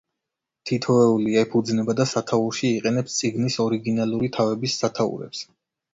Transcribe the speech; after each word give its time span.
თითოეული 0.69 1.35
ეფუძნება 1.41 1.95
და 2.01 2.07
სათაურში 2.13 2.71
იყენებს 2.79 3.19
წიგნის 3.19 3.59
ორიგინალური 3.67 4.31
თავების 4.39 4.79
სათაურებს. 4.85 5.45